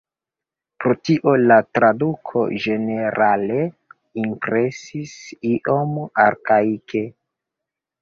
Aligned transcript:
Pro 0.83 0.95
tio 1.09 1.33
la 1.41 1.57
traduko 1.79 2.47
ĝenerale 2.65 3.61
impresis 4.25 5.15
iom 5.55 5.97
arkaike. 6.29 7.09